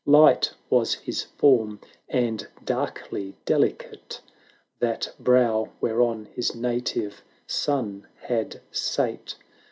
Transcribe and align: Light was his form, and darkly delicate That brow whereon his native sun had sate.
Light 0.07 0.55
was 0.67 0.95
his 0.95 1.21
form, 1.21 1.79
and 2.09 2.47
darkly 2.65 3.35
delicate 3.45 4.19
That 4.79 5.13
brow 5.19 5.69
whereon 5.79 6.25
his 6.33 6.55
native 6.55 7.21
sun 7.45 8.07
had 8.15 8.61
sate. 8.71 9.35